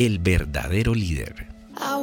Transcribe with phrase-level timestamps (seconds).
[0.00, 1.46] El verdadero líder.
[1.76, 2.00] I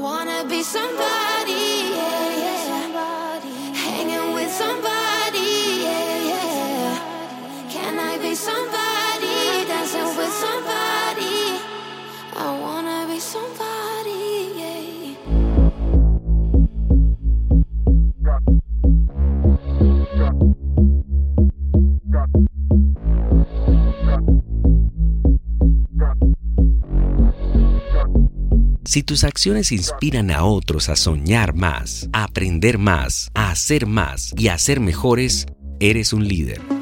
[28.88, 34.34] Si tus acciones inspiran a otros a soñar más, a aprender más, a hacer más
[34.38, 35.46] y a ser mejores,
[35.82, 36.77] eres un líder.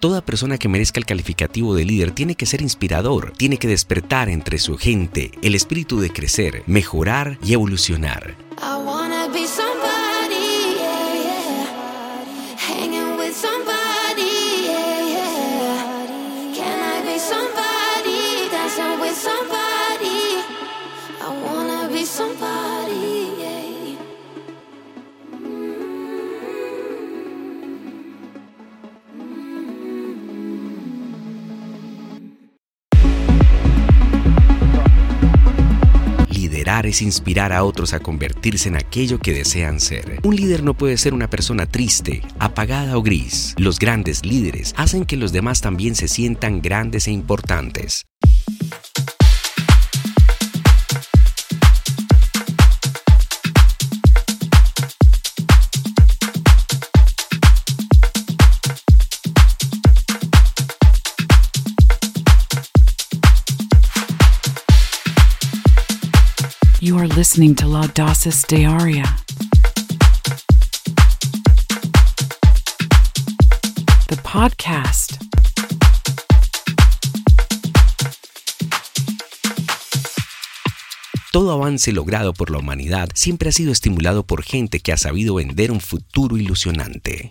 [0.00, 4.28] Toda persona que merezca el calificativo de líder tiene que ser inspirador, tiene que despertar
[4.28, 8.47] entre su gente el espíritu de crecer, mejorar y evolucionar.
[36.68, 40.20] Liderar es inspirar a otros a convertirse en aquello que desean ser.
[40.22, 43.54] Un líder no puede ser una persona triste, apagada o gris.
[43.56, 48.04] Los grandes líderes hacen que los demás también se sientan grandes e importantes.
[67.06, 69.04] Listening to La Dosis Diaria.
[74.08, 75.16] The podcast.
[81.30, 85.36] Todo avance logrado por la humanidad siempre ha sido estimulado por gente que ha sabido
[85.36, 87.30] vender un futuro ilusionante.